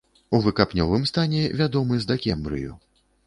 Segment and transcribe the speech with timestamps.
[0.35, 2.73] У выкапнёвым стане вядомы з дакембрыю.